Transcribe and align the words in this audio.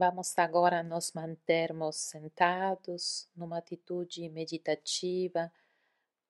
Vamos 0.00 0.38
agora 0.38 0.80
nos 0.80 1.10
mantermos 1.10 1.96
sentados 1.96 3.28
numa 3.34 3.58
atitude 3.58 4.28
meditativa, 4.28 5.52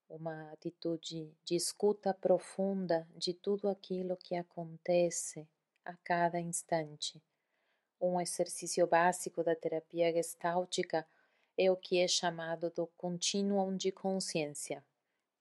uma 0.09 0.51
atitude 0.53 1.31
de 1.45 1.55
escuta 1.55 2.15
profunda 2.15 3.07
de 3.15 3.35
tudo 3.35 3.69
aquilo 3.69 4.17
que 4.17 4.35
acontece 4.35 5.47
a 5.85 5.95
cada 5.99 6.41
instante. 6.41 7.23
Um 8.01 8.19
exercício 8.19 8.87
básico 8.87 9.45
da 9.45 9.55
terapia 9.55 10.11
gestáltica 10.15 11.07
é 11.55 11.71
o 11.71 11.77
que 11.77 11.99
é 11.99 12.09
chamado 12.09 12.71
do 12.71 12.87
continuum 12.97 13.77
de 13.77 13.93
consciência. 13.93 14.83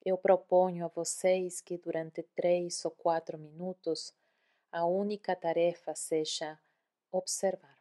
Eu 0.04 0.18
proponho 0.18 0.84
a 0.84 0.90
vocês 0.90 1.62
que 1.62 1.78
durante 1.78 2.24
três 2.36 2.84
ou 2.84 2.92
quatro 2.92 3.38
minutos 3.38 4.14
a 4.70 4.86
única 4.86 5.34
tarefa 5.34 5.96
seja 5.96 6.60
observar. 7.10 7.77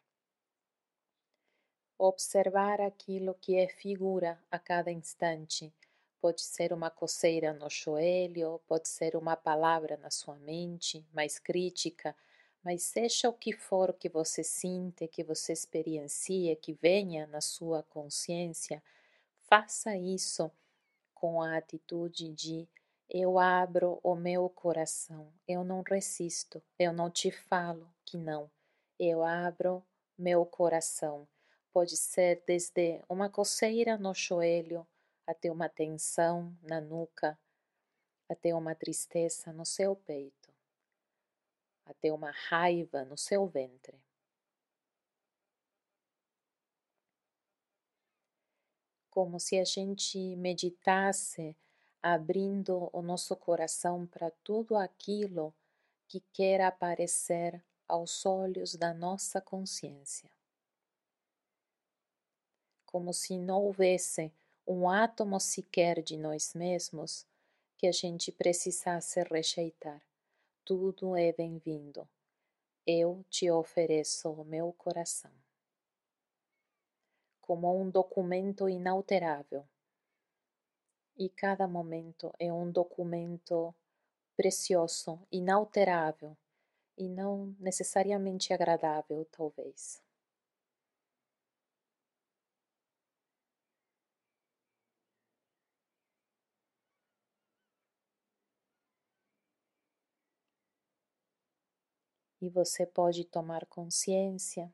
Observar 1.99 2.81
aquilo 2.81 3.35
que 3.35 3.57
é 3.57 3.69
figura 3.69 4.39
a 4.51 4.59
cada 4.59 4.93
instante. 4.93 5.73
Pode 6.21 6.43
ser 6.43 6.73
uma 6.73 6.91
coceira 6.91 7.55
no 7.55 7.71
joelho, 7.71 8.61
pode 8.67 8.87
ser 8.87 9.17
uma 9.17 9.35
palavra 9.35 9.97
na 9.97 10.11
sua 10.11 10.37
mente 10.37 11.07
mais 11.13 11.39
crítica, 11.39 12.15
mas 12.63 12.83
seja 12.83 13.31
o 13.31 13.33
que 13.33 13.53
for 13.53 13.95
que 13.95 14.11
você 14.11 14.45
sinta, 14.45 15.09
que 15.09 15.25
você 15.25 15.55
experiencie, 15.55 16.55
que 16.57 16.75
venha 16.75 17.27
na 17.29 17.41
sua 17.41 17.83
consciência, 17.85 18.83
faça 19.49 19.97
isso 19.97 20.51
com 21.15 21.41
a 21.41 21.57
atitude 21.57 22.29
de 22.35 22.69
eu 23.09 23.39
abro 23.39 24.01
o 24.03 24.15
meu 24.15 24.51
coração, 24.51 25.33
eu 25.49 25.65
não 25.65 25.81
resisto, 25.81 26.63
eu 26.79 26.93
não 26.93 27.09
te 27.10 27.31
falo 27.31 27.88
que 28.05 28.19
não, 28.19 28.51
eu 28.99 29.25
abro 29.25 29.83
meu 30.19 30.45
coração. 30.45 31.27
Pode 31.77 31.95
ser 31.95 32.43
desde 32.46 33.05
uma 33.07 33.29
coceira 33.29 33.99
no 33.99 34.15
joelho 34.15 34.88
até 35.27 35.52
uma 35.52 35.69
tensão 35.69 36.57
na 36.63 36.80
nuca, 36.80 37.38
até 38.30 38.55
uma 38.55 38.74
tristeza 38.74 39.52
no 39.52 39.66
seu 39.66 39.95
peito 39.95 40.57
até 41.85 42.10
uma 42.10 42.30
raiva 42.30 43.04
no 43.04 43.19
seu 43.19 43.47
ventre. 43.47 44.02
Como 49.10 49.38
se 49.38 49.59
a 49.59 49.65
gente 49.65 50.19
meditasse 50.35 51.54
abrindo 52.02 52.88
o 52.91 53.02
nosso 53.02 53.37
coração 53.37 54.07
para 54.07 54.30
tudo 54.43 54.79
aquilo 54.79 55.54
que 56.09 56.21
quer 56.32 56.63
aparecer 56.63 57.63
aos 57.87 58.24
olhos 58.24 58.74
da 58.74 58.95
nossa 58.95 59.43
consciência. 59.43 60.35
Como 62.87 63.12
se 63.12 63.37
não 63.37 63.62
houvesse 63.65 64.32
um 64.66 64.88
átomo 64.88 65.38
sequer 65.38 66.03
de 66.03 66.16
nós 66.16 66.54
mesmos 66.54 67.26
que 67.76 67.87
a 67.87 67.92
gente 67.92 68.32
precisasse 68.32 69.22
rejeitar 69.22 70.00
tudo 70.66 71.14
é 71.14 71.32
bem-vindo. 71.32 72.09
Eu 72.84 73.25
te 73.31 73.48
ofereço 73.48 74.28
o 74.28 74.44
meu 74.44 74.72
coração. 74.72 75.31
Como 77.41 77.72
um 77.81 77.88
documento 77.88 78.69
inalterável. 78.69 79.64
E 81.16 81.28
cada 81.28 81.69
momento 81.69 82.34
é 82.37 82.53
um 82.53 82.69
documento 82.69 83.72
precioso, 84.37 85.20
inalterável 85.31 86.37
e 86.98 87.09
não 87.09 87.54
necessariamente 87.60 88.52
agradável, 88.52 89.25
talvez. 89.30 90.02
E 102.46 102.48
você 102.48 102.86
pode 102.86 103.24
tomar 103.24 103.66
consciência 103.66 104.72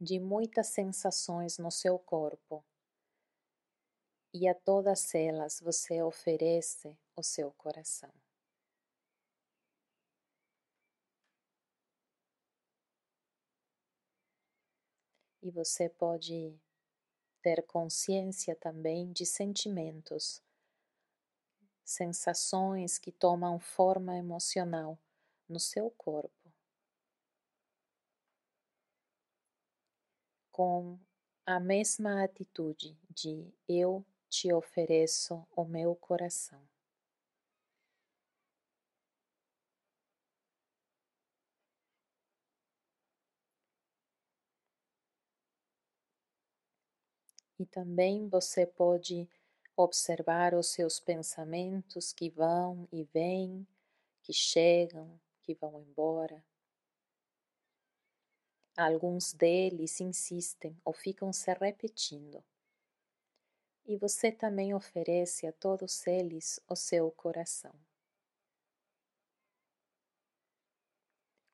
de 0.00 0.18
muitas 0.18 0.66
sensações 0.66 1.56
no 1.56 1.70
seu 1.70 1.96
corpo 2.00 2.64
e 4.34 4.48
a 4.48 4.54
todas 4.56 5.14
elas 5.14 5.60
você 5.60 6.02
oferece 6.02 6.98
o 7.14 7.22
seu 7.22 7.52
coração. 7.52 8.12
E 15.40 15.48
você 15.48 15.88
pode 15.88 16.60
ter 17.40 17.64
consciência 17.68 18.56
também 18.56 19.12
de 19.12 19.24
sentimentos, 19.24 20.42
sensações 21.84 22.98
que 22.98 23.12
tomam 23.12 23.60
forma 23.60 24.16
emocional 24.16 24.98
no 25.48 25.58
seu 25.58 25.90
corpo. 25.90 26.52
Com 30.52 30.98
a 31.46 31.58
mesma 31.58 32.22
atitude 32.22 32.94
de 33.08 33.50
eu 33.68 34.04
te 34.28 34.52
ofereço 34.52 35.46
o 35.56 35.64
meu 35.64 35.94
coração. 35.94 36.60
E 47.58 47.66
também 47.66 48.28
você 48.28 48.64
pode 48.64 49.28
observar 49.76 50.54
os 50.54 50.68
seus 50.68 51.00
pensamentos 51.00 52.12
que 52.12 52.30
vão 52.30 52.86
e 52.92 53.02
vêm, 53.04 53.66
que 54.22 54.32
chegam, 54.32 55.08
que 55.48 55.54
vão 55.54 55.80
embora. 55.80 56.44
Alguns 58.76 59.32
deles 59.32 59.98
insistem 59.98 60.78
ou 60.84 60.92
ficam 60.92 61.32
se 61.32 61.50
repetindo. 61.54 62.44
E 63.86 63.96
você 63.96 64.30
também 64.30 64.74
oferece 64.74 65.46
a 65.46 65.52
todos 65.52 66.06
eles 66.06 66.60
o 66.68 66.76
seu 66.76 67.10
coração. 67.12 67.74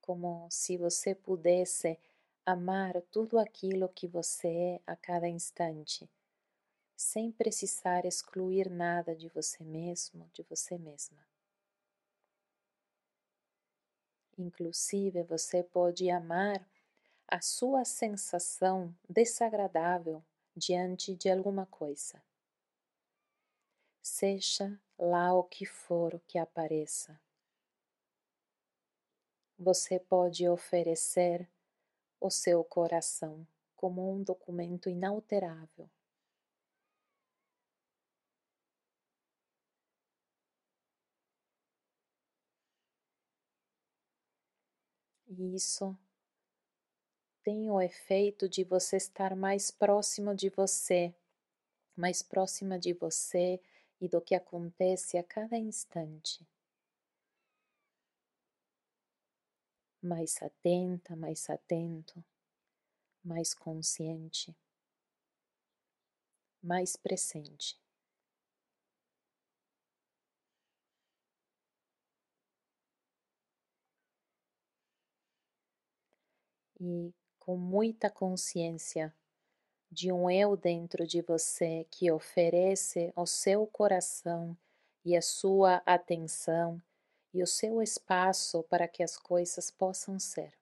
Como 0.00 0.48
se 0.50 0.76
você 0.76 1.14
pudesse 1.14 1.96
amar 2.44 3.00
tudo 3.12 3.38
aquilo 3.38 3.88
que 3.88 4.08
você 4.08 4.48
é 4.48 4.80
a 4.84 4.96
cada 4.96 5.28
instante, 5.28 6.10
sem 6.96 7.30
precisar 7.30 8.04
excluir 8.04 8.68
nada 8.68 9.14
de 9.14 9.28
você 9.28 9.62
mesmo, 9.62 10.28
de 10.32 10.42
você 10.42 10.76
mesma. 10.76 11.33
Inclusive, 14.36 15.22
você 15.22 15.62
pode 15.62 16.10
amar 16.10 16.66
a 17.28 17.40
sua 17.40 17.84
sensação 17.84 18.94
desagradável 19.08 20.22
diante 20.56 21.14
de 21.14 21.30
alguma 21.30 21.66
coisa. 21.66 22.22
Seja 24.02 24.78
lá 24.98 25.32
o 25.32 25.44
que 25.44 25.64
for 25.64 26.20
que 26.26 26.38
apareça. 26.38 27.18
Você 29.58 29.98
pode 29.98 30.48
oferecer 30.48 31.48
o 32.20 32.30
seu 32.30 32.62
coração 32.64 33.46
como 33.76 34.12
um 34.12 34.22
documento 34.22 34.88
inalterável 34.88 35.88
isso 45.28 45.96
tem 47.42 47.70
o 47.70 47.80
efeito 47.80 48.48
de 48.48 48.64
você 48.64 48.96
estar 48.96 49.36
mais 49.36 49.70
próximo 49.70 50.34
de 50.34 50.48
você, 50.48 51.14
mais 51.96 52.22
próxima 52.22 52.78
de 52.78 52.94
você 52.94 53.60
e 54.00 54.08
do 54.08 54.20
que 54.20 54.34
acontece 54.34 55.18
a 55.18 55.22
cada 55.22 55.58
instante. 55.58 56.46
Mais 60.02 60.40
atenta, 60.42 61.14
mais 61.16 61.48
atento, 61.50 62.24
mais 63.22 63.54
consciente, 63.54 64.56
mais 66.62 66.96
presente. 66.96 67.83
e 76.84 77.14
com 77.38 77.56
muita 77.56 78.10
consciência 78.10 79.14
de 79.90 80.12
um 80.12 80.30
eu 80.30 80.56
dentro 80.56 81.06
de 81.06 81.22
você 81.22 81.86
que 81.90 82.10
oferece 82.12 83.12
o 83.16 83.26
seu 83.26 83.66
coração 83.66 84.56
e 85.04 85.16
a 85.16 85.22
sua 85.22 85.82
atenção 85.86 86.82
e 87.32 87.42
o 87.42 87.46
seu 87.46 87.82
espaço 87.82 88.62
para 88.64 88.88
que 88.88 89.02
as 89.02 89.16
coisas 89.16 89.70
possam 89.70 90.18
ser. 90.18 90.52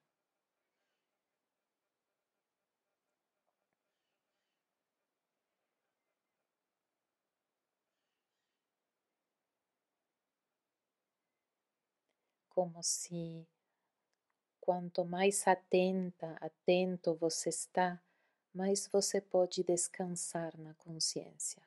Como 12.48 12.80
se 12.82 13.46
quanto 14.62 15.04
mais 15.04 15.46
atenta, 15.46 16.36
atento 16.40 17.14
você 17.16 17.50
está, 17.50 18.00
mais 18.54 18.86
você 18.86 19.20
pode 19.20 19.64
descansar 19.64 20.56
na 20.56 20.72
consciência. 20.74 21.60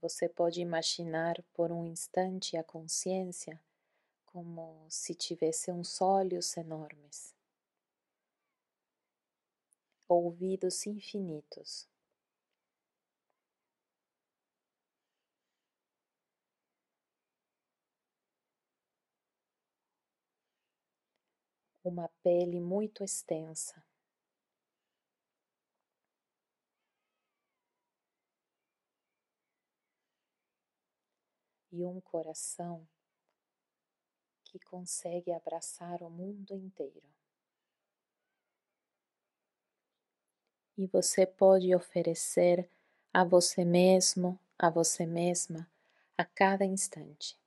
Você 0.00 0.28
pode 0.28 0.60
imaginar 0.60 1.40
por 1.54 1.70
um 1.70 1.86
instante 1.86 2.56
a 2.56 2.64
consciência 2.64 3.60
como 4.26 4.86
se 4.88 5.14
tivesse 5.14 5.70
uns 5.70 6.00
olhos 6.00 6.56
enormes, 6.56 7.34
ouvidos 10.08 10.86
infinitos. 10.86 11.89
Uma 21.84 22.08
pele 22.22 22.60
muito 22.60 23.04
extensa. 23.04 23.82
e 31.72 31.86
um 31.86 32.00
coração 32.00 32.86
que 34.44 34.58
consegue 34.58 35.32
abraçar 35.32 36.02
o 36.02 36.10
mundo 36.10 36.54
inteiro. 36.54 37.08
E 40.76 40.86
você 40.86 41.26
pode 41.26 41.72
oferecer 41.74 42.68
a 43.12 43.22
você 43.22 43.64
mesmo, 43.64 44.38
a 44.58 44.68
você 44.68 45.06
mesma, 45.06 45.70
a 46.16 46.24
cada 46.24 46.64
instante. 46.64 47.39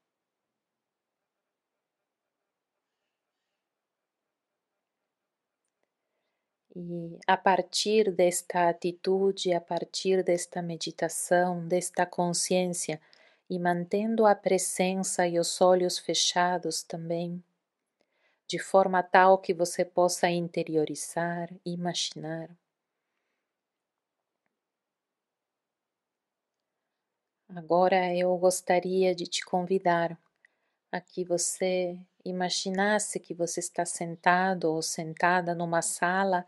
E 6.75 7.19
a 7.27 7.37
partir 7.37 8.11
desta 8.11 8.69
atitude, 8.69 9.53
a 9.53 9.61
partir 9.61 10.23
desta 10.23 10.59
meditação, 10.59 11.67
desta 11.67 12.03
consciência, 12.03 12.99
e 13.47 13.59
mantendo 13.59 14.25
a 14.25 14.33
presença 14.33 15.27
e 15.27 15.37
os 15.37 15.61
olhos 15.61 15.99
fechados 15.99 16.81
também, 16.81 17.43
de 18.47 18.57
forma 18.57 19.03
tal 19.03 19.37
que 19.37 19.53
você 19.53 19.85
possa 19.85 20.29
interiorizar, 20.29 21.49
imaginar. 21.63 22.49
Agora 27.49 28.15
eu 28.15 28.35
gostaria 28.37 29.13
de 29.13 29.25
te 29.25 29.45
convidar 29.45 30.17
a 30.91 30.99
que 30.99 31.23
você 31.23 31.99
imaginasse 32.25 33.19
que 33.19 33.33
você 33.33 33.59
está 33.59 33.85
sentado 33.85 34.65
ou 34.71 34.81
sentada 34.81 35.53
numa 35.53 35.83
sala 35.83 36.43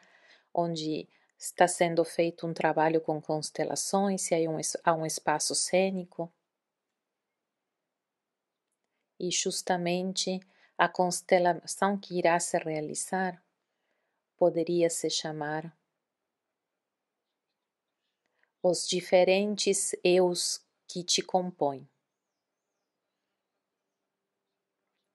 onde 0.55 1.07
está 1.37 1.67
sendo 1.67 2.03
feito 2.03 2.47
um 2.47 2.53
trabalho 2.53 3.01
com 3.01 3.21
constelações, 3.21 4.31
e 4.31 4.35
aí 4.35 4.47
um, 4.47 4.57
há 4.83 4.93
um 4.93 5.05
espaço 5.05 5.53
cênico 5.53 6.31
e 9.19 9.31
justamente 9.31 10.39
a 10.77 10.89
constelação 10.89 11.97
que 11.97 12.17
irá 12.17 12.39
se 12.39 12.57
realizar 12.57 13.41
poderia 14.37 14.89
se 14.89 15.09
chamar 15.09 15.75
os 18.61 18.87
diferentes 18.87 19.95
eus 20.03 20.65
que 20.87 21.03
te 21.03 21.21
compõem. 21.21 21.87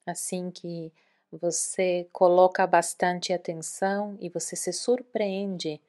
Assim 0.06 0.50
que 0.50 0.92
você 1.32 2.08
coloca 2.12 2.66
bastante 2.66 3.32
atenção 3.32 4.16
e 4.20 4.28
você 4.28 4.56
se 4.56 4.72
surpreende 4.72 5.80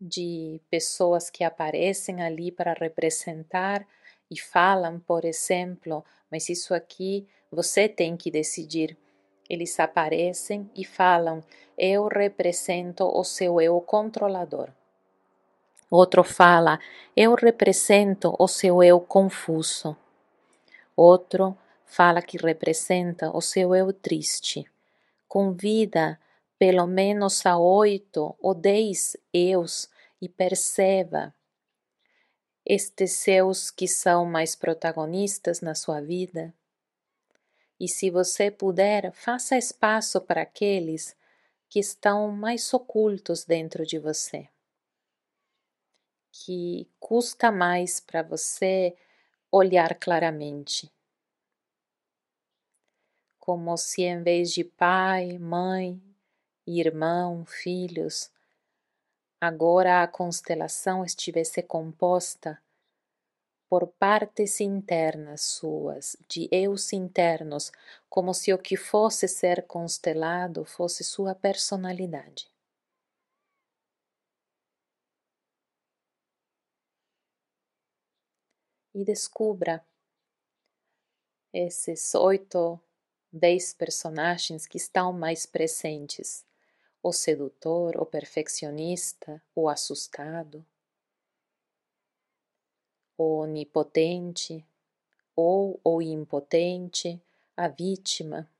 de 0.00 0.60
pessoas 0.68 1.30
que 1.30 1.44
aparecem 1.44 2.22
ali 2.22 2.50
para 2.50 2.74
representar 2.74 3.86
e 4.30 4.38
falam, 4.38 4.98
por 4.98 5.24
exemplo, 5.24 6.04
mas 6.30 6.48
isso 6.48 6.74
aqui 6.74 7.26
você 7.50 7.88
tem 7.88 8.16
que 8.16 8.30
decidir. 8.30 8.96
Eles 9.48 9.78
aparecem 9.78 10.68
e 10.74 10.84
falam: 10.84 11.42
Eu 11.78 12.08
represento 12.08 13.04
o 13.04 13.22
seu 13.22 13.60
eu 13.60 13.80
controlador. 13.80 14.70
Outro 15.88 16.24
fala: 16.24 16.80
Eu 17.16 17.34
represento 17.34 18.34
o 18.38 18.48
seu 18.48 18.82
eu 18.82 19.00
confuso. 19.00 19.96
Outro 20.96 21.56
fala 21.86 22.20
que 22.20 22.36
representa 22.36 23.34
o 23.34 23.40
seu 23.40 23.74
eu 23.74 23.92
triste. 23.92 24.70
Convida 25.26 26.20
pelo 26.58 26.86
menos 26.86 27.46
a 27.46 27.56
oito 27.56 28.36
ou 28.38 28.54
dez 28.54 29.16
eus 29.32 29.88
e 30.20 30.28
perceba 30.28 31.34
estes 32.64 33.12
seus 33.12 33.70
que 33.70 33.86
são 33.86 34.26
mais 34.26 34.56
protagonistas 34.56 35.60
na 35.60 35.74
sua 35.74 36.00
vida. 36.00 36.52
E 37.78 37.88
se 37.88 38.10
você 38.10 38.50
puder, 38.50 39.12
faça 39.12 39.56
espaço 39.56 40.20
para 40.20 40.42
aqueles 40.42 41.14
que 41.68 41.78
estão 41.78 42.32
mais 42.32 42.72
ocultos 42.74 43.44
dentro 43.44 43.86
de 43.86 43.98
você, 43.98 44.48
que 46.32 46.88
custa 46.98 47.52
mais 47.52 48.00
para 48.00 48.22
você 48.22 48.96
olhar 49.52 49.94
claramente. 49.94 50.90
Como 53.46 53.76
se 53.78 54.02
em 54.02 54.22
vez 54.22 54.52
de 54.52 54.64
pai, 54.64 55.38
mãe, 55.38 56.02
irmão, 56.66 57.46
filhos, 57.46 58.30
Agora 59.40 60.02
a 60.02 60.08
constelação 60.08 61.04
estivesse 61.04 61.62
composta 61.62 62.60
por 63.68 63.86
partes 63.86 64.60
internas 64.60 65.42
suas, 65.42 66.16
de 66.26 66.48
eus 66.50 66.92
internos, 66.92 67.70
como 68.08 68.32
se 68.32 68.52
o 68.54 68.58
que 68.58 68.76
fosse 68.76 69.28
ser 69.28 69.66
constelado 69.66 70.64
fosse 70.64 71.04
sua 71.04 71.34
personalidade. 71.34 72.50
E 78.94 79.04
descubra 79.04 79.84
esses 81.52 82.14
oito, 82.14 82.80
dez 83.36 83.72
personagens 83.72 84.66
que 84.66 84.76
estão 84.76 85.12
mais 85.12 85.46
presentes 85.46 86.46
o 87.06 87.12
sedutor, 87.12 87.96
o 88.00 88.04
perfeccionista, 88.04 89.40
o 89.54 89.68
assustado, 89.68 90.66
o 93.16 93.38
onipotente 93.42 94.66
ou 95.36 95.80
o 95.84 96.02
impotente, 96.02 97.22
a 97.56 97.68
vítima. 97.68 98.50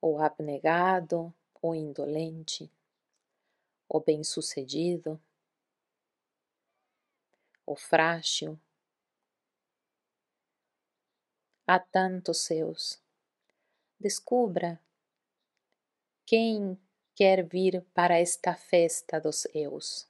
O 0.00 0.18
abnegado, 0.18 1.30
o 1.60 1.74
indolente, 1.74 2.72
o 3.86 4.00
bem-sucedido, 4.00 5.20
o 7.66 7.76
frágil. 7.76 8.58
Há 11.72 11.78
tantos 11.78 12.38
seus. 12.38 13.00
Descubra 14.00 14.80
quem 16.26 16.76
quer 17.14 17.46
vir 17.46 17.86
para 17.94 18.18
esta 18.18 18.56
festa 18.56 19.20
dos 19.20 19.46
eus. 19.54 20.08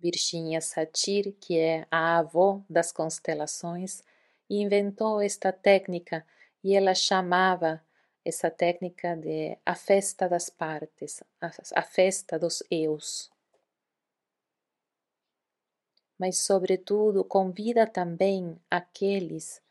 Virginia 0.00 0.60
Satir, 0.60 1.32
que 1.40 1.56
é 1.56 1.86
a 1.92 2.18
avó 2.18 2.60
das 2.68 2.90
constelações, 2.90 4.02
inventou 4.50 5.20
esta 5.20 5.52
técnica 5.52 6.26
e 6.64 6.74
ela 6.74 6.92
chamava 6.92 7.80
essa 8.24 8.50
técnica 8.50 9.14
de 9.14 9.56
a 9.64 9.76
festa 9.76 10.28
das 10.28 10.50
partes, 10.50 11.22
a, 11.40 11.82
festa 11.82 12.36
dos 12.36 12.64
eus. 12.68 13.30
Mas, 16.24 16.38
sobretudo, 16.38 17.22
convida 17.22 17.86
também 17.86 18.58
aqueles 18.70 19.62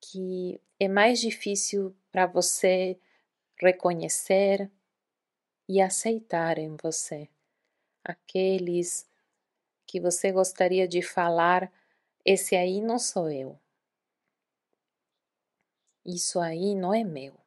que 0.00 0.60
é 0.80 0.88
mais 0.88 1.20
difícil 1.20 1.94
para 2.10 2.26
você 2.26 2.98
reconhecer 3.56 4.68
e 5.68 5.80
aceitar 5.80 6.58
em 6.58 6.74
você. 6.74 7.28
Aqueles 8.02 9.08
que 9.86 10.00
você 10.00 10.32
gostaria 10.32 10.88
de 10.88 11.02
falar, 11.02 11.72
esse 12.24 12.56
aí 12.56 12.80
não 12.80 12.98
sou 12.98 13.30
eu. 13.30 13.56
Isso 16.04 16.40
aí 16.40 16.74
não 16.74 16.92
é 16.92 17.04
meu. 17.04 17.45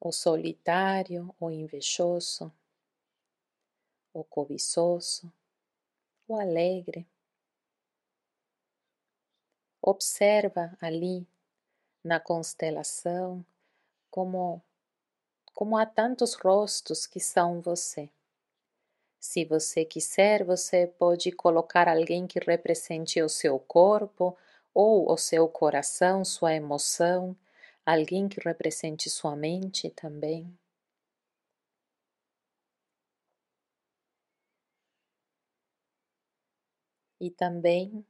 O 0.00 0.12
solitário, 0.12 1.34
o 1.40 1.50
invejoso, 1.50 2.52
o 4.12 4.22
cobiçoso, 4.22 5.32
o 6.26 6.36
alegre. 6.36 7.06
Observa 9.82 10.76
ali 10.80 11.26
na 12.04 12.20
constelação 12.20 13.44
como, 14.10 14.62
como 15.54 15.76
há 15.76 15.86
tantos 15.86 16.34
rostos 16.34 17.06
que 17.06 17.20
são 17.20 17.60
você. 17.60 18.10
Se 19.20 19.44
você 19.44 19.84
quiser, 19.84 20.44
você 20.44 20.86
pode 20.86 21.32
colocar 21.32 21.88
alguém 21.88 22.26
que 22.26 22.38
represente 22.38 23.20
o 23.20 23.28
seu 23.28 23.58
corpo 23.58 24.36
ou 24.72 25.10
o 25.10 25.16
seu 25.16 25.48
coração, 25.48 26.24
sua 26.24 26.54
emoção, 26.54 27.36
alguém 27.92 28.28
que 28.28 28.40
represente 28.40 29.08
sua 29.08 29.34
mente 29.34 29.88
também. 29.90 30.52
E 37.20 37.30
também, 37.30 38.04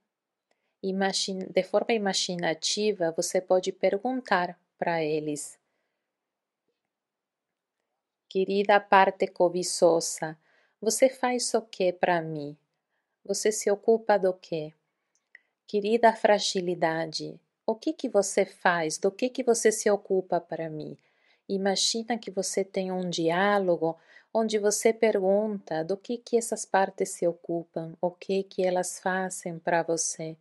de 1.50 1.62
forma 1.62 1.92
imaginativa, 1.94 3.12
você 3.16 3.40
pode 3.40 3.72
perguntar 3.72 4.58
para 4.78 5.02
eles: 5.02 5.58
Querida 8.28 8.78
parte 8.80 9.26
cobiçosa, 9.26 10.36
você 10.80 11.08
faz 11.08 11.54
o 11.54 11.62
que 11.62 11.92
para 11.92 12.20
mim? 12.20 12.56
Você 13.24 13.50
se 13.52 13.70
ocupa 13.70 14.18
do 14.18 14.34
que? 14.34 14.74
Querida 15.66 16.12
fragilidade, 16.14 17.40
o 17.68 17.74
que 17.74 17.92
que 17.92 18.08
você 18.08 18.46
faz? 18.46 18.96
Do 18.96 19.10
que 19.10 19.28
que 19.28 19.44
você 19.44 19.70
se 19.70 19.90
ocupa 19.90 20.40
para 20.40 20.70
mim? 20.70 20.96
Imagina 21.46 22.16
que 22.16 22.30
você 22.30 22.64
tem 22.64 22.90
um 22.90 23.10
diálogo 23.10 23.94
onde 24.32 24.58
você 24.58 24.90
pergunta 24.90 25.84
do 25.84 25.94
que 25.94 26.16
que 26.16 26.38
essas 26.38 26.64
partes 26.64 27.10
se 27.10 27.26
ocupam, 27.26 27.92
o 28.00 28.10
que 28.10 28.42
que 28.42 28.64
elas 28.64 28.98
fazem 28.98 29.58
para 29.58 29.82
você. 29.82 30.34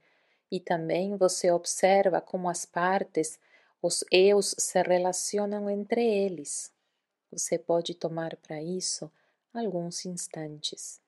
E 0.50 0.58
também 0.58 1.18
você 1.18 1.52
observa 1.52 2.22
como 2.22 2.48
as 2.48 2.66
partes, 2.66 3.38
os 3.82 4.06
eus 4.10 4.56
se 4.58 4.82
relacionam 4.82 5.70
entre 5.70 6.02
eles. 6.02 6.72
Você 7.30 7.58
pode 7.58 7.94
tomar 7.94 8.38
para 8.38 8.64
isso 8.64 9.12
alguns 9.54 10.06
instantes. 10.06 11.02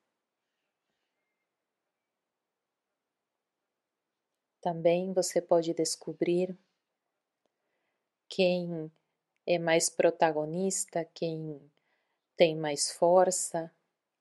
Também 4.62 5.12
você 5.14 5.42
pode 5.42 5.74
descobrir 5.74 6.58
quem 8.30 8.92
é 9.48 9.60
mais 9.60 9.90
protagonista, 9.90 11.06
quem 11.16 11.60
tem 12.38 12.56
mais 12.56 12.92
força 12.92 13.72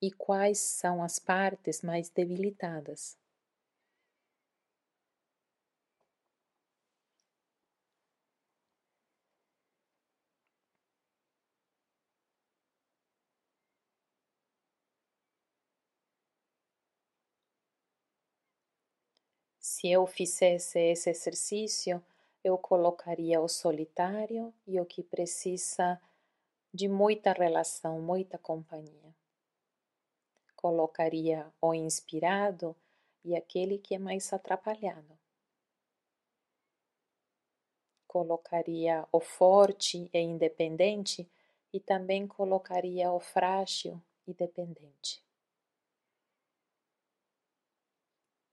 e 0.03 0.13
quais 0.13 0.61
são 0.61 1.05
as 1.05 1.19
partes 1.19 1.83
mais 1.83 2.11
debilitadas. 2.11 3.18
Se 19.79 19.89
eu 19.89 20.09
fizesse 20.09 20.77
esse 20.77 21.09
exercício, 21.09 22.05
eu 22.43 22.59
colocaria 22.59 23.41
o 23.41 23.47
solitário 23.47 24.53
e 24.67 24.81
o 24.81 24.85
que 24.85 25.05
precisa 25.05 26.03
de 26.75 26.89
muita 26.89 27.31
relação, 27.33 28.01
muita 28.01 28.37
companhia. 28.39 29.15
Colocaria 30.57 31.47
o 31.61 31.73
inspirado 31.73 32.75
e 33.25 33.37
aquele 33.37 33.79
que 33.79 33.95
é 33.95 34.01
mais 34.01 34.33
atrapalhado. 34.33 35.17
Colocaria 38.05 39.07
o 39.13 39.21
forte 39.21 40.11
e 40.13 40.19
independente 40.19 41.31
e 41.73 41.79
também 41.79 42.27
colocaria 42.27 43.13
o 43.13 43.21
frágil 43.21 44.03
e 44.27 44.35
dependente. 44.35 45.28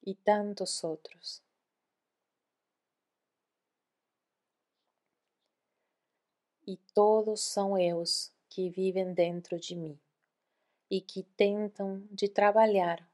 E 0.06 0.14
tantos 0.14 0.84
outros. 0.84 1.42
E 6.68 6.78
todos 6.94 7.42
são 7.42 7.78
eus 7.78 8.32
que 8.50 8.70
vivem 8.70 9.14
dentro 9.14 9.60
de 9.60 9.76
mim 9.76 10.00
e 10.90 11.02
que 11.02 11.24
tentam 11.24 12.08
de 12.12 12.28
trabalhar, 12.28 13.08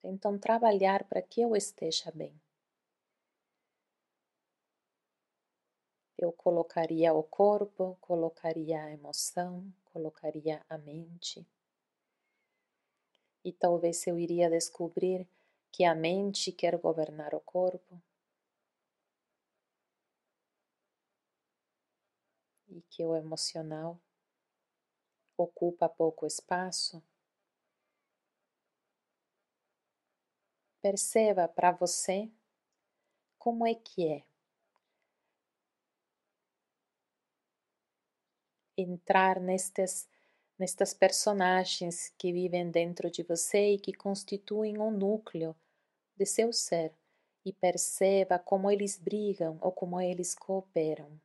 tentam 0.00 0.38
trabalhar 0.38 1.04
para 1.04 1.22
que 1.22 1.40
eu 1.40 1.54
esteja 1.54 2.10
bem. 2.10 2.38
Eu 6.18 6.32
colocaria 6.32 7.14
o 7.14 7.22
corpo, 7.22 7.96
colocaria 8.00 8.82
a 8.82 8.90
emoção, 8.90 9.72
colocaria 9.84 10.60
a 10.68 10.76
mente. 10.76 11.46
E 13.44 13.52
talvez 13.52 14.04
eu 14.06 14.18
iria 14.18 14.50
descobrir 14.50 15.28
que 15.72 15.84
a 15.84 15.94
mente 15.94 16.52
quer 16.52 16.76
governar 16.78 17.34
o 17.34 17.40
corpo 17.40 18.00
e 22.68 22.80
que 22.90 23.04
o 23.04 23.14
emocional 23.16 24.00
ocupa 25.38 25.88
pouco 25.88 26.26
espaço. 26.26 27.02
Perceba 30.82 31.46
para 31.46 31.70
você 31.70 32.28
como 33.38 33.66
é 33.66 33.74
que 33.74 34.06
é 34.06 34.22
entrar 38.78 39.38
nestes 39.40 40.08
nestas 40.58 40.92
personagens 40.94 42.12
que 42.18 42.32
vivem 42.32 42.70
dentro 42.70 43.10
de 43.10 43.22
você 43.22 43.74
e 43.74 43.78
que 43.78 43.92
constituem 43.94 44.78
um 44.78 44.90
núcleo 44.90 45.56
de 46.16 46.26
seu 46.26 46.52
ser 46.52 46.94
e 47.44 47.52
perceba 47.52 48.38
como 48.38 48.70
eles 48.70 48.98
brigam 48.98 49.58
ou 49.62 49.72
como 49.72 50.00
eles 50.00 50.34
cooperam. 50.34 51.20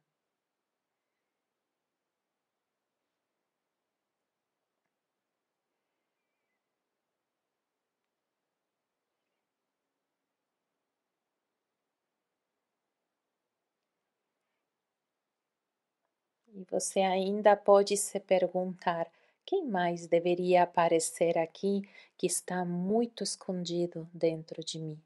E 16.56 16.64
você 16.72 17.02
ainda 17.02 17.54
pode 17.54 17.98
se 17.98 18.18
perguntar 18.18 19.12
quem 19.46 19.66
mais 19.66 20.08
deveria 20.08 20.64
aparecer 20.64 21.38
aqui 21.38 21.82
que 22.18 22.26
está 22.28 22.64
muito 22.66 23.24
escondido 23.24 24.10
dentro 24.14 24.64
de 24.64 24.80
mim? 24.80 25.02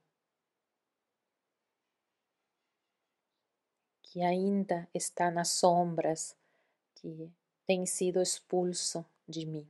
Que 4.02 4.22
ainda 4.22 4.88
está 4.94 5.30
nas 5.30 5.50
sombras, 5.50 6.36
que 6.96 7.32
tem 7.66 7.86
sido 7.86 8.22
expulso 8.22 9.06
de 9.28 9.46
mim. 9.46 9.68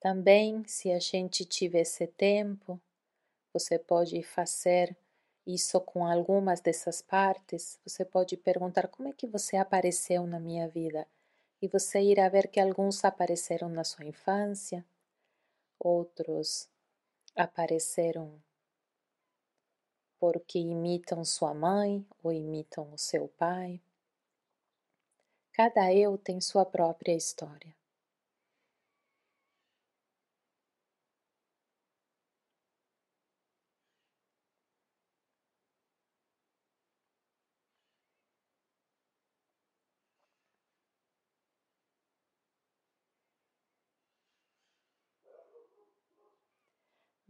Também, 0.00 0.64
se 0.66 0.90
a 0.90 0.98
gente 0.98 1.44
tivesse 1.44 2.06
tempo, 2.06 2.80
você 3.52 3.78
pode 3.78 4.22
fazer 4.22 4.96
isso 5.46 5.80
com 5.80 6.06
algumas 6.06 6.60
dessas 6.60 7.02
partes. 7.02 7.78
Você 7.84 8.04
pode 8.04 8.36
perguntar 8.36 8.88
como 8.88 9.08
é 9.08 9.12
que 9.12 9.26
você 9.26 9.56
apareceu 9.56 10.26
na 10.26 10.38
minha 10.38 10.68
vida 10.68 11.06
e 11.60 11.68
você 11.68 12.00
irá 12.00 12.28
ver 12.28 12.48
que 12.48 12.60
alguns 12.60 13.04
apareceram 13.04 13.68
na 13.68 13.84
sua 13.84 14.04
infância, 14.04 14.84
outros 15.78 16.68
apareceram 17.36 18.40
porque 20.18 20.58
imitam 20.58 21.24
sua 21.24 21.54
mãe 21.54 22.06
ou 22.22 22.30
imitam 22.30 22.92
o 22.92 22.98
seu 22.98 23.26
pai. 23.26 23.80
Cada 25.52 25.92
eu 25.92 26.18
tem 26.18 26.40
sua 26.40 26.64
própria 26.64 27.14
história. 27.14 27.79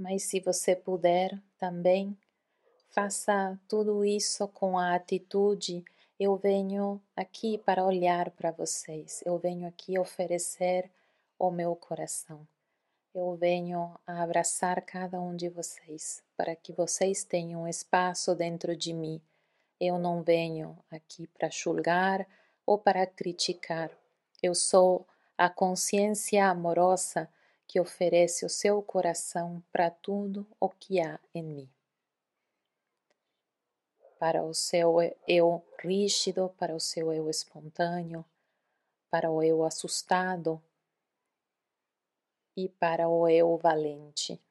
Mas 0.00 0.22
se 0.22 0.40
você 0.40 0.74
puder 0.74 1.38
também, 1.58 2.16
faça 2.88 3.60
tudo 3.68 4.02
isso 4.02 4.48
com 4.48 4.78
a 4.78 4.94
atitude. 4.94 5.84
Eu 6.18 6.36
venho 6.36 6.98
aqui 7.14 7.58
para 7.58 7.84
olhar 7.84 8.30
para 8.30 8.50
vocês, 8.50 9.22
eu 9.26 9.36
venho 9.36 9.68
aqui 9.68 9.98
oferecer 9.98 10.90
o 11.38 11.50
meu 11.50 11.76
coração. 11.76 12.48
Eu 13.14 13.34
venho 13.34 13.94
a 14.06 14.22
abraçar 14.22 14.80
cada 14.80 15.20
um 15.20 15.36
de 15.36 15.50
vocês 15.50 16.22
para 16.34 16.56
que 16.56 16.72
vocês 16.72 17.22
tenham 17.22 17.68
espaço 17.68 18.34
dentro 18.34 18.74
de 18.74 18.94
mim. 18.94 19.20
Eu 19.78 19.98
não 19.98 20.22
venho 20.22 20.78
aqui 20.90 21.26
para 21.26 21.50
julgar 21.50 22.26
ou 22.64 22.78
para 22.78 23.06
criticar. 23.06 23.90
Eu 24.42 24.54
sou 24.54 25.06
a 25.36 25.50
consciência 25.50 26.46
amorosa 26.46 27.28
que 27.70 27.78
oferece 27.78 28.44
o 28.44 28.48
seu 28.48 28.82
coração 28.82 29.62
para 29.70 29.92
tudo 29.92 30.44
o 30.58 30.68
que 30.68 31.00
há 31.00 31.20
em 31.32 31.44
mim. 31.44 31.70
Para 34.18 34.42
o 34.42 34.52
seu 34.52 34.96
eu 35.28 35.64
rígido, 35.78 36.48
para 36.58 36.74
o 36.74 36.80
seu 36.80 37.12
eu 37.12 37.30
espontâneo, 37.30 38.24
para 39.08 39.30
o 39.30 39.40
eu 39.40 39.62
assustado 39.62 40.60
e 42.56 42.68
para 42.68 43.08
o 43.08 43.28
eu 43.28 43.56
valente. 43.56 44.42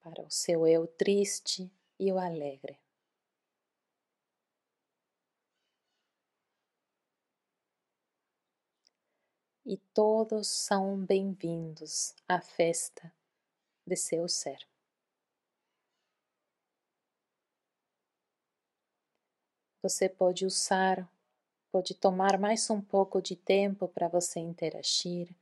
Para 0.00 0.22
o 0.22 0.30
seu 0.30 0.66
eu 0.66 0.86
triste 0.86 1.70
e 1.98 2.10
o 2.10 2.18
alegre. 2.18 2.85
E 9.66 9.76
todos 9.92 10.46
são 10.46 10.96
bem-vindos 10.96 12.14
à 12.28 12.40
festa 12.40 13.12
de 13.84 13.96
seu 13.96 14.28
ser. 14.28 14.60
Você 19.82 20.08
pode 20.08 20.46
usar, 20.46 21.10
pode 21.72 21.94
tomar 21.94 22.38
mais 22.38 22.70
um 22.70 22.80
pouco 22.80 23.20
de 23.20 23.34
tempo 23.34 23.88
para 23.88 24.06
você 24.06 24.38
interagir, 24.38 25.34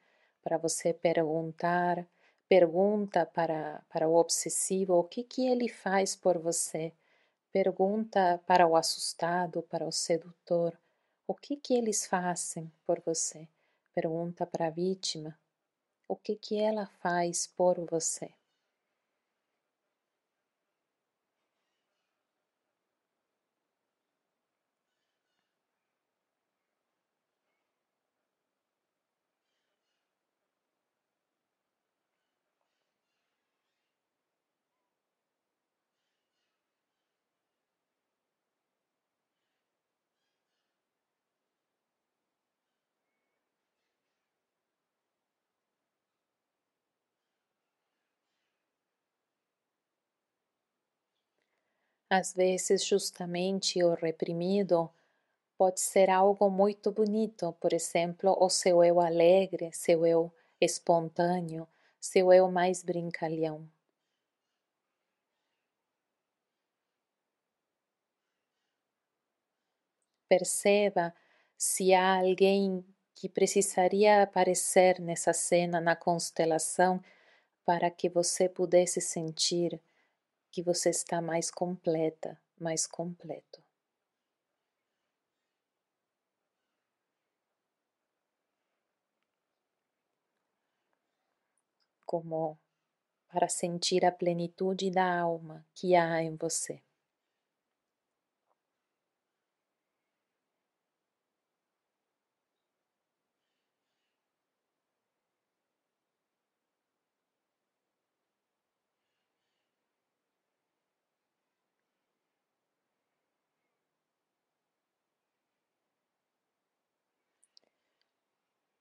para 0.43 0.57
você 0.57 0.95
perguntar, 0.95 2.07
pergunta 2.49 3.27
para, 3.27 3.85
para 3.91 4.09
o 4.09 4.15
obsessivo 4.15 4.95
o 4.95 5.05
que, 5.05 5.23
que 5.23 5.47
ele 5.47 5.69
faz 5.69 6.17
por 6.17 6.39
você, 6.39 6.95
pergunta 7.53 8.41
para 8.47 8.67
o 8.67 8.75
assustado, 8.75 9.63
para 9.65 9.87
o 9.87 9.93
sedutor, 9.93 10.79
o 11.27 11.35
que, 11.35 11.57
que 11.57 11.75
eles 11.75 12.07
fazem 12.07 12.73
por 12.87 13.01
você 13.01 13.47
pergunta 13.95 14.45
para 14.45 14.67
a 14.67 14.71
vítima 14.71 15.39
o 16.09 16.17
que, 16.17 16.37
que 16.37 16.59
ela 16.59 16.87
faz 16.87 17.47
por 17.47 17.79
você. 17.89 18.35
Às 52.09 52.33
vezes, 52.33 52.83
justamente 52.83 53.85
o 53.85 53.93
reprimido 53.93 54.89
pode 55.59 55.81
ser 55.81 56.11
algo 56.11 56.51
muito 56.51 56.93
bonito, 56.93 57.53
por 57.61 57.73
exemplo, 57.73 58.37
o 58.41 58.51
seu 58.51 58.85
eu 58.85 59.01
alegre, 59.01 59.71
seu 59.73 60.07
eu 60.07 60.33
espontâneo, 60.61 61.69
seu 62.01 62.33
eu 62.33 62.51
mais 62.51 62.83
brincalhão. 62.83 63.69
Perceba 70.29 71.15
se 71.57 71.95
há 71.95 72.19
alguém 72.21 72.85
que 73.15 73.29
precisaria 73.29 74.23
aparecer 74.23 75.01
nessa 75.01 75.33
cena 75.33 75.81
na 75.81 75.95
constelação 75.97 77.01
para 77.65 77.91
que 77.91 78.09
você 78.09 78.49
pudesse 78.49 79.01
sentir 79.01 79.81
que 80.55 80.63
você 80.63 80.91
está 80.91 81.21
mais 81.21 81.51
completa, 81.51 82.41
mais 82.61 82.87
completo. 82.87 83.61
Como 92.07 92.57
para 93.27 93.49
sentir 93.49 94.05
a 94.05 94.13
plenitude 94.13 94.93
da 94.93 95.19
alma 95.19 95.67
que 95.75 95.97
há 95.97 96.23
em 96.23 96.37
você. 96.37 96.81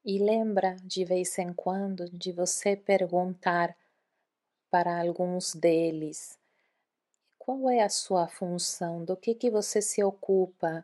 E 0.05 0.19
lembra 0.19 0.75
de 0.83 1.05
vez 1.05 1.39
em 1.39 1.53
quando 1.53 2.09
de 2.09 2.33
você 2.33 2.75
perguntar 2.75 3.73
para 4.69 4.99
alguns 4.99 5.55
deles 5.55 6.37
qual 7.39 7.69
é 7.69 7.81
a 7.81 7.87
sua 7.87 8.27
função, 8.27 9.05
do 9.05 9.15
que 9.15 9.33
que 9.33 9.49
você 9.49 9.81
se 9.81 10.03
ocupa. 10.03 10.83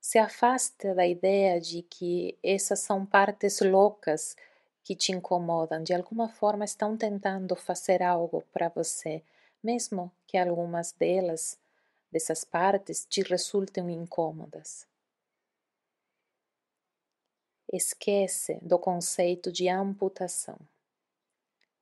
Se 0.00 0.18
afasta 0.18 0.94
da 0.94 1.06
ideia 1.06 1.60
de 1.60 1.82
que 1.82 2.38
essas 2.42 2.80
são 2.80 3.04
partes 3.04 3.60
loucas 3.60 4.34
que 4.82 4.96
te 4.96 5.12
incomodam, 5.12 5.82
de 5.82 5.92
alguma 5.92 6.30
forma 6.30 6.64
estão 6.64 6.96
tentando 6.96 7.54
fazer 7.54 8.02
algo 8.02 8.42
para 8.50 8.70
você, 8.70 9.22
mesmo 9.62 10.10
que 10.26 10.38
algumas 10.38 10.90
delas, 10.92 11.58
dessas 12.10 12.44
partes, 12.44 13.04
te 13.04 13.20
resultem 13.20 13.90
incômodas 13.92 14.88
esquece 17.72 18.58
do 18.62 18.78
conceito 18.78 19.52
de 19.52 19.68
amputação. 19.68 20.58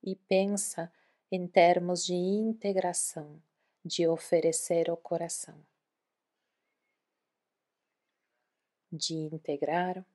E 0.03 0.15
pensa 0.15 0.91
em 1.31 1.47
termos 1.47 2.05
de 2.05 2.13
integração, 2.13 3.41
de 3.83 4.07
oferecer 4.07 4.89
o 4.89 4.97
coração, 4.97 5.57
de 8.91 9.15
integrar 9.15 10.05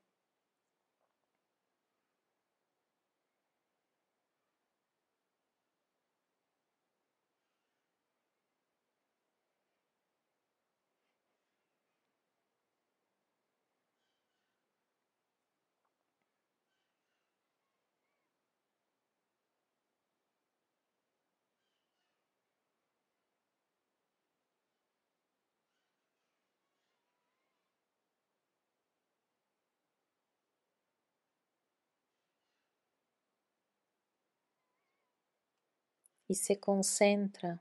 e 36.33 36.35
se 36.35 36.57
concentra 36.57 37.61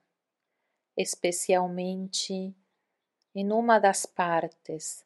especialmente 0.95 2.55
em 3.35 3.51
uma 3.51 3.79
das 3.79 4.05
partes, 4.05 5.05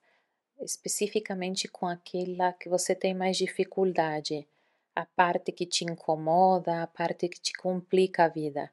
especificamente 0.59 1.67
com 1.67 1.87
aquela 1.87 2.53
que 2.53 2.69
você 2.69 2.93
tem 2.93 3.15
mais 3.15 3.37
dificuldade, 3.37 4.47
a 4.95 5.03
parte 5.03 5.51
que 5.51 5.65
te 5.65 5.83
incomoda, 5.83 6.83
a 6.83 6.87
parte 6.87 7.27
que 7.27 7.39
te 7.39 7.53
complica 7.53 8.25
a 8.25 8.27
vida. 8.27 8.71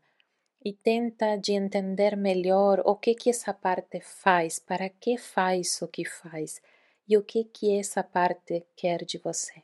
E 0.63 0.75
tenta 0.75 1.37
de 1.37 1.53
entender 1.53 2.15
melhor 2.15 2.83
o 2.85 2.95
que 2.95 3.15
que 3.15 3.31
essa 3.31 3.53
parte 3.55 3.99
faz, 4.01 4.59
para 4.59 4.91
que 4.91 5.17
faz 5.17 5.81
o 5.81 5.89
que 5.89 6.05
faz 6.05 6.61
e 7.09 7.17
o 7.17 7.23
que 7.23 7.45
que 7.45 7.79
essa 7.79 8.05
parte 8.05 8.65
quer 8.77 9.05
de 9.05 9.19
você. 9.19 9.63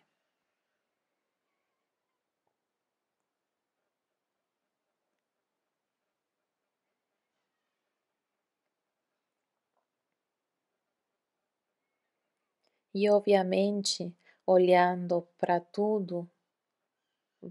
E 12.94 13.08
obviamente, 13.10 14.14
olhando 14.46 15.28
para 15.36 15.60
tudo, 15.60 16.28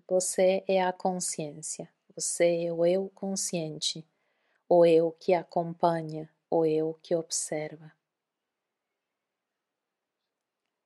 você 0.08 0.64
é 0.68 0.82
a 0.82 0.92
consciência, 0.92 1.90
você 2.16 2.66
é 2.66 2.74
o 2.74 2.86
eu 2.86 3.10
consciente, 3.14 4.06
o 4.68 4.86
eu 4.86 5.12
que 5.12 5.34
acompanha, 5.34 6.30
o 6.50 6.66
eu 6.66 6.98
que 7.02 7.16
observa. 7.16 7.94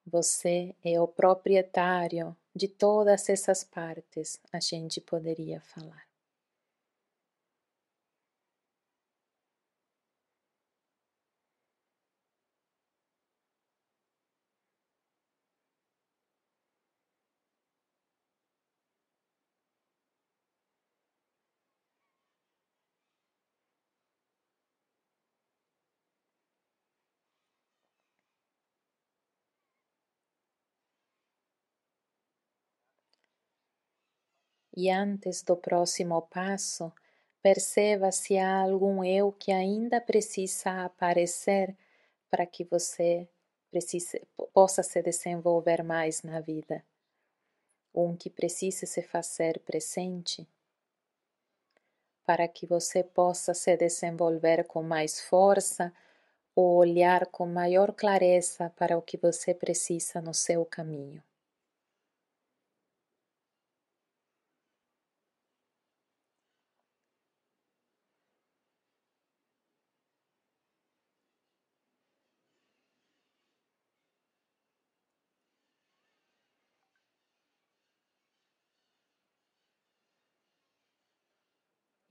Você 0.06 0.76
é 0.84 1.00
o 1.00 1.08
proprietário 1.08 2.36
de 2.54 2.68
todas 2.68 3.30
essas 3.30 3.64
partes, 3.64 4.40
a 4.52 4.60
gente 4.60 5.00
poderia 5.00 5.62
falar. 5.62 6.11
E 34.76 34.90
antes 34.90 35.44
do 35.44 35.58
próximo 35.58 36.22
passo, 36.22 36.94
perceba 37.42 38.12
se 38.12 38.38
há 38.38 38.62
algum 38.62 39.04
eu 39.04 39.32
que 39.32 39.52
ainda 39.52 40.00
precisa 40.00 40.86
aparecer 40.86 41.76
para 42.30 42.46
que 42.46 42.64
você 42.64 43.28
precise, 43.70 44.26
possa 44.54 44.82
se 44.82 45.02
desenvolver 45.02 45.84
mais 45.84 46.24
na 46.24 46.40
vida. 46.40 46.84
Um 47.94 48.16
que 48.16 48.30
precise 48.30 48.88
se 48.88 49.02
fazer 49.02 49.60
presente 49.60 50.48
para 52.26 52.48
que 52.48 52.66
você 52.66 53.04
possa 53.04 53.54
se 53.54 53.76
desenvolver 53.76 54.64
com 54.66 54.82
mais 54.82 55.20
força 55.20 55.92
ou 56.56 56.78
olhar 56.78 57.26
com 57.26 57.46
maior 57.46 57.92
clareza 57.94 58.70
para 58.78 58.98
o 58.98 59.02
que 59.02 59.18
você 59.18 59.54
precisa 59.54 60.22
no 60.22 60.34
seu 60.34 60.66
caminho. 60.66 61.22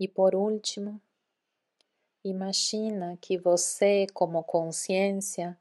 E 0.00 0.08
por 0.08 0.34
último, 0.34 0.98
imagina 2.24 3.18
que 3.20 3.36
você, 3.36 4.06
como 4.14 4.42
consciência, 4.42 5.60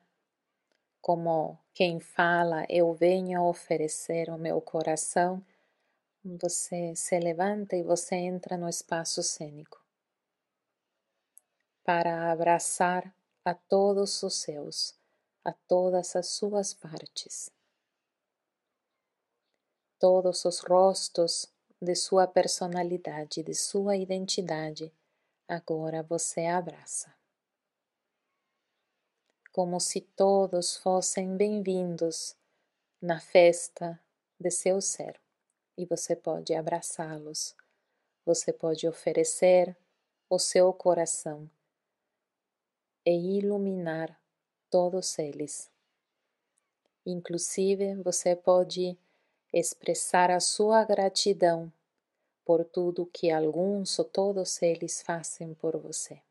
como 1.02 1.60
quem 1.73 1.99
fala, 1.99 2.65
eu 2.69 2.93
venho 2.93 3.43
oferecer 3.43 4.30
o 4.30 4.38
meu 4.38 4.62
coração, 4.62 5.45
você 6.23 6.95
se 6.95 7.19
levanta 7.19 7.75
e 7.75 7.84
você 7.84 8.15
entra 8.15 8.56
no 8.56 8.69
espaço 8.69 9.21
cênico 9.21 9.84
para 11.84 12.32
abraçar 12.32 13.13
a 13.43 13.54
todos 13.54 14.23
os 14.23 14.36
seus, 14.36 14.95
a 15.43 15.52
todas 15.52 16.15
as 16.15 16.28
suas 16.28 16.73
partes, 16.73 17.52
todos 19.99 20.45
os 20.45 20.60
rostos 20.60 21.52
de 21.81 21.95
sua 21.95 22.27
personalidade, 22.27 23.41
de 23.41 23.53
sua 23.53 23.95
identidade, 23.95 24.93
agora 25.47 26.03
você 26.03 26.45
abraça. 26.45 27.15
Como 29.53 29.79
se 29.79 30.01
todos 30.01 30.75
fossem 30.75 31.37
bem-vindos 31.37 32.35
na 33.01 33.19
festa 33.19 33.97
de 34.37 34.51
seu 34.51 34.81
ser, 34.81 35.19
e 35.77 35.85
você 35.85 36.17
pode 36.17 36.53
abraçá-los, 36.53 37.55
você 38.25 38.51
pode 38.51 38.85
oferecer 38.85 39.75
o 40.29 40.37
seu 40.37 40.73
coração 40.73 41.49
e 43.05 43.37
iluminar 43.37 44.19
todos 44.69 45.17
eles. 45.17 45.71
Inclusive, 47.05 47.95
você 48.03 48.35
pode 48.35 48.97
expressar 49.53 50.31
a 50.31 50.39
sua 50.39 50.83
gratidão 50.85 51.71
por 52.45 52.65
tudo 52.65 53.05
que 53.13 53.31
alguns 53.31 53.99
ou 53.99 54.05
todos 54.05 54.62
eles 54.62 55.01
fazem 55.01 55.53
por 55.55 55.77
você. 55.77 56.21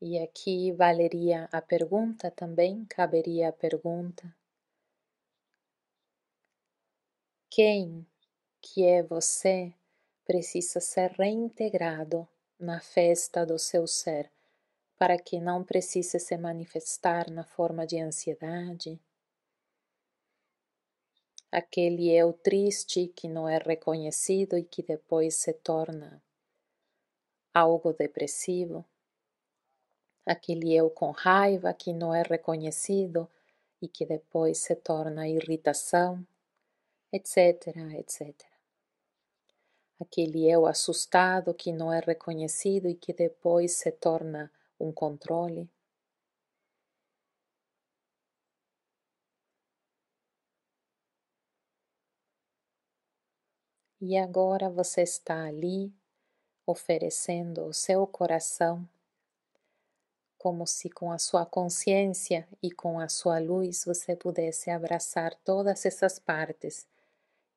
E 0.00 0.18
aqui 0.18 0.72
valeria 0.72 1.48
a 1.52 1.62
pergunta 1.62 2.32
também, 2.32 2.84
caberia 2.86 3.48
a 3.50 3.52
pergunta: 3.52 4.34
Quem 7.60 8.06
que 8.62 8.84
é 8.84 9.02
você 9.02 9.74
precisa 10.24 10.78
ser 10.78 11.10
reintegrado 11.18 12.28
na 12.56 12.78
festa 12.78 13.44
do 13.44 13.58
seu 13.58 13.84
ser 13.84 14.30
para 14.96 15.18
que 15.18 15.40
não 15.40 15.64
precise 15.64 16.20
se 16.20 16.38
manifestar 16.38 17.28
na 17.28 17.42
forma 17.42 17.84
de 17.84 17.98
ansiedade. 17.98 19.00
Aquele 21.50 22.08
eu 22.16 22.32
triste 22.32 23.08
que 23.08 23.26
não 23.26 23.48
é 23.48 23.58
reconhecido 23.58 24.56
e 24.56 24.62
que 24.62 24.80
depois 24.80 25.34
se 25.34 25.52
torna 25.52 26.22
algo 27.52 27.92
depressivo. 27.92 28.84
Aquele 30.24 30.76
eu 30.76 30.88
com 30.90 31.10
raiva 31.10 31.74
que 31.74 31.92
não 31.92 32.14
é 32.14 32.22
reconhecido 32.22 33.28
e 33.82 33.88
que 33.88 34.06
depois 34.06 34.58
se 34.58 34.76
torna 34.76 35.28
irritação 35.28 36.24
etc, 37.12 37.68
etc. 37.98 38.34
Aquele 40.00 40.48
eu 40.48 40.66
assustado 40.66 41.52
que 41.54 41.72
não 41.72 41.92
é 41.92 42.00
reconhecido 42.00 42.88
e 42.88 42.94
que 42.94 43.12
depois 43.12 43.72
se 43.72 43.90
torna 43.90 44.50
um 44.78 44.92
controle. 44.92 45.68
E 54.00 54.16
agora 54.16 54.70
você 54.70 55.02
está 55.02 55.46
ali 55.46 55.92
oferecendo 56.64 57.64
o 57.64 57.72
seu 57.72 58.06
coração, 58.06 58.88
como 60.36 60.64
se 60.66 60.88
com 60.88 61.10
a 61.10 61.18
sua 61.18 61.44
consciência 61.44 62.46
e 62.62 62.70
com 62.70 63.00
a 63.00 63.08
sua 63.08 63.40
luz 63.40 63.84
você 63.84 64.14
pudesse 64.14 64.70
abraçar 64.70 65.34
todas 65.44 65.84
essas 65.84 66.20
partes 66.20 66.86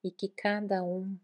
e 0.03 0.11
que 0.11 0.27
cada 0.27 0.83
um, 0.83 1.17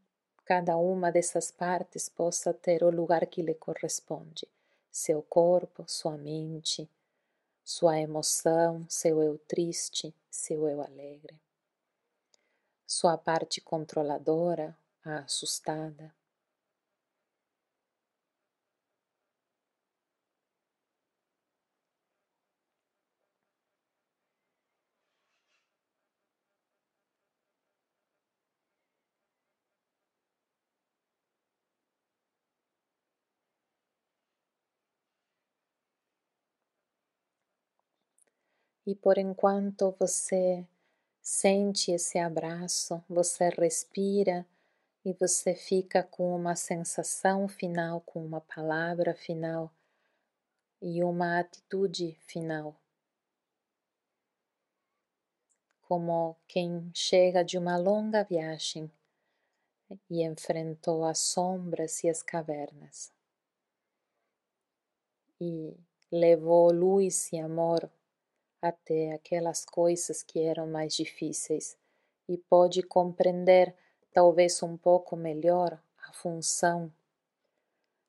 cada 0.46 0.78
uma 0.78 1.12
dessas 1.12 1.52
partes 1.52 2.08
possa 2.10 2.54
ter 2.54 2.84
o 2.84 2.90
lugar 2.90 3.26
que 3.26 3.42
lhe 3.42 3.54
corresponde, 3.54 4.48
seu 4.92 5.22
corpo, 5.22 5.84
sua 5.88 6.18
mente, 6.18 6.90
sua 7.63 8.00
emoção, 8.00 8.86
seu 8.90 9.22
eu 9.22 9.38
triste, 9.40 10.13
seu 10.30 10.68
eu 10.68 10.82
alegre, 10.82 11.40
sua 12.86 13.18
parte 13.18 13.60
controladora, 13.60 14.78
a 15.04 15.20
assustada, 15.20 16.13
E 38.88 38.95
por 38.95 39.19
enquanto 39.19 39.91
você 40.00 40.65
sente 41.21 41.91
esse 41.91 42.17
abraço, 42.17 43.04
você 43.08 43.50
respira 43.50 44.43
e 45.06 45.13
você 45.13 45.54
fica 45.54 46.02
com 46.02 46.36
uma 46.36 46.56
sensação 46.56 47.47
final, 47.47 48.02
com 48.02 48.26
uma 48.26 48.41
palavra 48.41 49.13
final 49.13 49.71
e 50.82 51.04
uma 51.04 51.39
atitude 51.39 52.17
final. 52.21 52.76
como 55.88 56.36
quem 56.50 56.91
chega 56.93 57.45
de 57.45 57.58
uma 57.58 57.78
longa 57.78 58.21
viagem 58.21 58.91
e 60.10 60.21
enfrentou 60.21 61.06
as 61.06 61.19
sombras 61.19 62.04
e 62.04 62.10
as 62.10 62.21
cavernas 62.21 63.13
e 65.39 65.78
levou 66.12 66.73
luz 66.73 67.32
e 67.32 67.39
amor 67.39 67.89
até 68.62 69.13
aquelas 69.13 69.65
coisas 69.65 70.24
que 70.24 70.39
eram 70.39 70.67
mais 70.67 70.96
difíceis 70.96 71.78
e 72.28 72.38
pode 72.38 72.82
compreender 72.84 73.76
talvez 74.12 74.62
um 74.63 74.76
pouco 74.76 75.15
melhor 75.15 75.80
a 76.08 76.13
função 76.13 76.91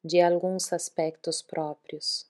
de 0.04 0.20
alguns 0.20 0.72
aspectos 0.72 1.42
próprios. 1.42 2.26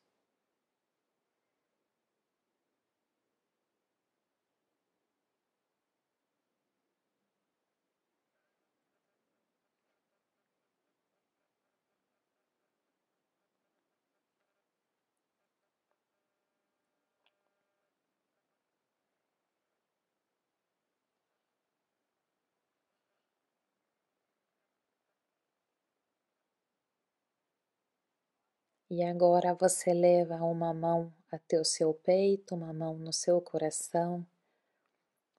E 28.91 29.03
agora 29.03 29.53
você 29.53 29.93
leva 29.93 30.37
uma 30.37 30.73
mão 30.73 31.13
até 31.31 31.61
o 31.61 31.65
seu 31.65 31.93
peito, 31.93 32.55
uma 32.55 32.73
mão 32.73 32.97
no 32.97 33.13
seu 33.13 33.39
coração, 33.39 34.27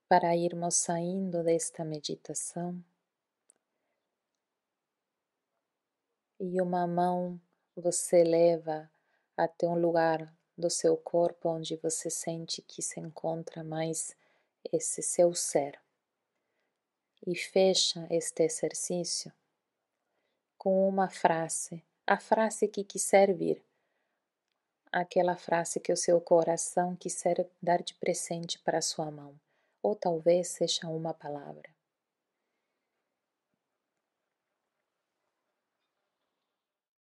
para 0.08 0.36
irmos 0.36 0.76
saindo 0.76 1.44
desta 1.44 1.84
meditação. 1.84 2.80
E 6.40 6.62
uma 6.62 6.86
mão 6.86 7.42
você 7.76 8.24
leva 8.24 8.88
até 9.36 9.68
um 9.68 9.80
lugar 9.80 10.32
do 10.56 10.70
seu 10.70 10.96
corpo 10.96 11.50
onde 11.50 11.76
você 11.76 12.08
sente 12.08 12.62
que 12.62 12.84
se 12.84 13.00
encontra 13.00 13.64
mais 13.64 14.16
esse 14.72 15.02
seu 15.02 15.34
ser. 15.34 15.82
E 17.26 17.36
fecha 17.36 18.06
este 18.12 18.44
exercício 18.44 19.34
com 20.56 20.88
uma 20.88 21.10
frase 21.10 21.84
a 22.12 22.18
frase 22.18 22.68
que 22.68 22.84
quiser 22.84 23.32
vir, 23.36 23.64
aquela 24.92 25.36
frase 25.36 25.80
que 25.80 25.94
o 25.94 25.96
seu 25.96 26.20
coração 26.20 26.96
quiser 26.96 27.48
dar 27.62 27.84
de 27.84 27.94
presente 27.94 28.58
para 28.58 28.82
sua 28.82 29.12
mão, 29.12 29.40
ou 29.84 29.96
talvez 29.96 30.48
seja 30.48 30.88
uma 30.88 31.14
palavra. 31.14 31.70